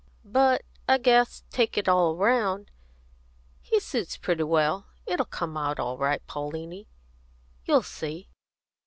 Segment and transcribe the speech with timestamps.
[0.25, 2.71] But I guess, take it all round,
[3.61, 4.87] he suits pretty well.
[5.05, 6.87] It'll come out all right, Pauliny.
[7.65, 8.27] You'll see."